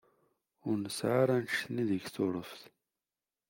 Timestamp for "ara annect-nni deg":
1.21-2.03